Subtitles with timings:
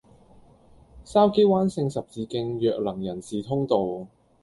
[1.05, 4.07] 筲箕灣聖十字徑弱能人士通道